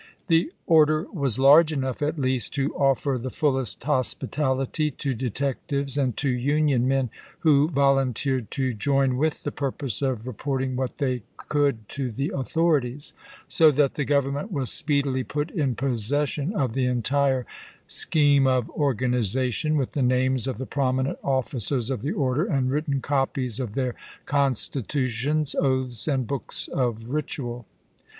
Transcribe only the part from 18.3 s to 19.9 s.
of organization,